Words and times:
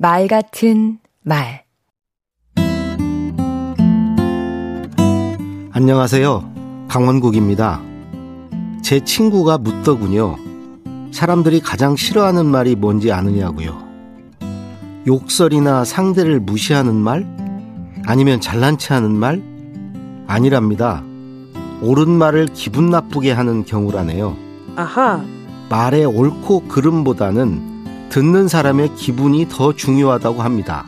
말 0.00 0.28
같은 0.28 1.00
말 1.24 1.64
안녕하세요. 5.72 6.86
강원국입니다. 6.86 7.82
제 8.80 9.00
친구가 9.04 9.58
묻더군요. 9.58 10.36
사람들이 11.10 11.58
가장 11.58 11.96
싫어하는 11.96 12.46
말이 12.46 12.76
뭔지 12.76 13.10
아느냐고요. 13.10 13.76
욕설이나 15.08 15.84
상대를 15.84 16.38
무시하는 16.38 16.94
말? 16.94 17.26
아니면 18.06 18.40
잘난 18.40 18.78
체 18.78 18.94
하는 18.94 19.10
말? 19.16 19.42
아니랍니다. 20.28 21.02
옳은 21.82 22.08
말을 22.08 22.46
기분 22.54 22.90
나쁘게 22.90 23.32
하는 23.32 23.64
경우라네요. 23.64 24.36
아하. 24.76 25.24
말의 25.68 26.04
옳고 26.04 26.68
그름보다는 26.68 27.77
듣는 28.10 28.48
사람의 28.48 28.94
기분이 28.94 29.48
더 29.50 29.74
중요하다고 29.74 30.42
합니다. 30.42 30.86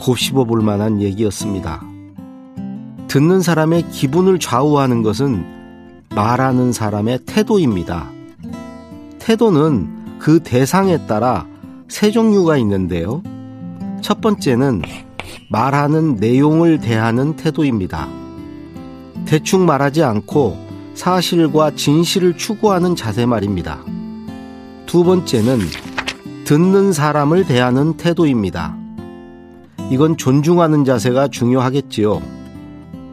곱씹어 0.00 0.44
볼 0.44 0.62
만한 0.62 1.02
얘기였습니다. 1.02 1.82
듣는 3.08 3.42
사람의 3.42 3.90
기분을 3.90 4.38
좌우하는 4.38 5.02
것은 5.02 5.44
말하는 6.14 6.72
사람의 6.72 7.20
태도입니다. 7.26 8.10
태도는 9.18 10.18
그 10.18 10.40
대상에 10.42 11.06
따라 11.06 11.46
세 11.88 12.10
종류가 12.10 12.56
있는데요. 12.58 13.22
첫 14.00 14.20
번째는 14.22 14.82
말하는 15.50 16.16
내용을 16.16 16.80
대하는 16.80 17.36
태도입니다. 17.36 18.08
대충 19.26 19.66
말하지 19.66 20.02
않고 20.02 20.56
사실과 20.94 21.70
진실을 21.74 22.38
추구하는 22.38 22.96
자세 22.96 23.26
말입니다. 23.26 23.78
두 24.86 25.04
번째는 25.04 25.58
듣는 26.48 26.94
사람을 26.94 27.44
대하는 27.44 27.98
태도입니다. 27.98 28.74
이건 29.90 30.16
존중하는 30.16 30.86
자세가 30.86 31.28
중요하겠지요. 31.28 32.22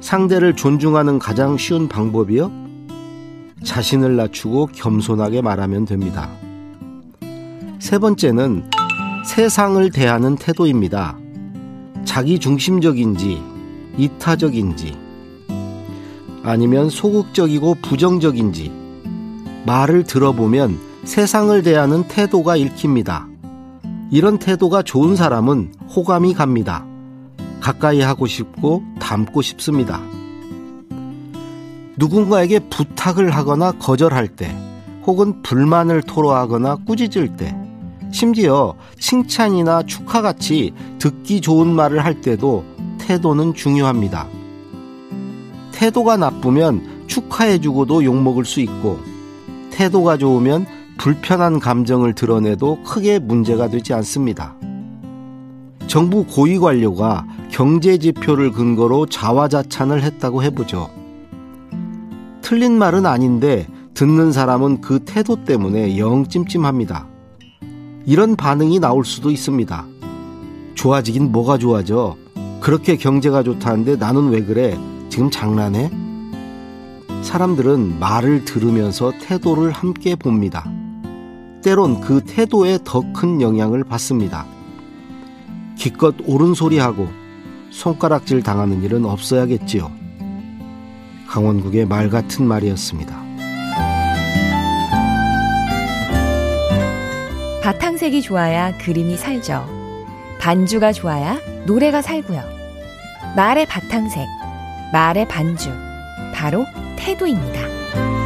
상대를 0.00 0.56
존중하는 0.56 1.18
가장 1.18 1.58
쉬운 1.58 1.88
방법이요? 1.88 2.50
자신을 3.62 4.16
낮추고 4.16 4.70
겸손하게 4.72 5.42
말하면 5.42 5.84
됩니다. 5.84 6.30
세 7.78 7.98
번째는 7.98 8.70
세상을 9.26 9.90
대하는 9.90 10.36
태도입니다. 10.36 11.18
자기 12.06 12.38
중심적인지, 12.38 13.42
이타적인지, 13.98 14.96
아니면 16.44 16.88
소극적이고 16.88 17.74
부정적인지, 17.82 18.72
말을 19.66 20.04
들어보면 20.04 20.87
세상을 21.08 21.62
대하는 21.62 22.06
태도가 22.06 22.56
읽힙니다. 22.56 23.26
이런 24.10 24.38
태도가 24.38 24.82
좋은 24.82 25.16
사람은 25.16 25.72
호감이 25.96 26.34
갑니다. 26.34 26.84
가까이 27.60 28.02
하고 28.02 28.26
싶고 28.26 28.82
닮고 29.00 29.40
싶습니다. 29.40 30.02
누군가에게 31.96 32.58
부탁을 32.58 33.30
하거나 33.30 33.72
거절할 33.72 34.28
때, 34.28 34.54
혹은 35.06 35.40
불만을 35.40 36.02
토로하거나 36.02 36.76
꾸짖을 36.86 37.38
때, 37.38 37.56
심지어 38.12 38.74
칭찬이나 38.98 39.84
축하 39.84 40.20
같이 40.20 40.74
듣기 40.98 41.40
좋은 41.40 41.68
말을 41.68 42.04
할 42.04 42.20
때도 42.20 42.64
태도는 42.98 43.54
중요합니다. 43.54 44.28
태도가 45.72 46.18
나쁘면 46.18 47.06
축하해주고도 47.06 48.04
욕먹을 48.04 48.44
수 48.44 48.60
있고, 48.60 49.00
태도가 49.70 50.18
좋으면 50.18 50.66
불편한 50.98 51.60
감정을 51.60 52.14
드러내도 52.14 52.82
크게 52.82 53.20
문제가 53.20 53.68
되지 53.68 53.94
않습니다. 53.94 54.54
정부 55.86 56.24
고위 56.24 56.58
관료가 56.58 57.24
경제 57.50 57.96
지표를 57.96 58.50
근거로 58.50 59.06
자화자찬을 59.06 60.02
했다고 60.02 60.42
해보죠. 60.42 60.90
틀린 62.42 62.72
말은 62.78 63.06
아닌데 63.06 63.66
듣는 63.94 64.32
사람은 64.32 64.80
그 64.80 64.98
태도 65.04 65.44
때문에 65.44 65.96
영 65.98 66.26
찜찜합니다. 66.26 67.06
이런 68.04 68.36
반응이 68.36 68.80
나올 68.80 69.04
수도 69.04 69.30
있습니다. 69.30 69.86
좋아지긴 70.74 71.30
뭐가 71.30 71.58
좋아져? 71.58 72.16
그렇게 72.60 72.96
경제가 72.96 73.44
좋다는데 73.44 73.96
나는 73.96 74.30
왜 74.30 74.42
그래? 74.42 74.76
지금 75.08 75.30
장난해? 75.30 75.90
사람들은 77.22 77.98
말을 77.98 78.44
들으면서 78.44 79.12
태도를 79.20 79.70
함께 79.70 80.16
봅니다. 80.16 80.70
때론 81.68 82.00
그 82.00 82.24
태도에 82.24 82.78
더 82.82 83.02
큰 83.12 83.42
영향을 83.42 83.84
받습니다. 83.84 84.46
기껏 85.76 86.14
옳은 86.24 86.54
소리하고 86.54 87.08
손가락질 87.68 88.42
당하는 88.42 88.82
일은 88.82 89.04
없어야겠지요. 89.04 89.90
강원국의 91.28 91.84
말 91.84 92.08
같은 92.08 92.46
말이었습니다. 92.46 93.22
바탕색이 97.62 98.22
좋아야 98.22 98.74
그림이 98.78 99.18
살죠. 99.18 99.68
반주가 100.40 100.92
좋아야 100.92 101.38
노래가 101.66 102.00
살고요. 102.00 102.40
말의 103.36 103.66
바탕색, 103.66 104.26
말의 104.94 105.28
반주, 105.28 105.68
바로 106.32 106.64
태도입니다. 106.96 108.17